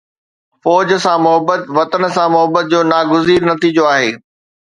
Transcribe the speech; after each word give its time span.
فوج 0.61 0.89
سان 1.03 1.17
محبت 1.23 1.61
وطن 1.77 2.03
سان 2.15 2.27
محبت 2.33 2.65
جو 2.71 2.79
ناگزير 2.91 3.41
نتيجو 3.51 3.83
آهي. 3.95 4.09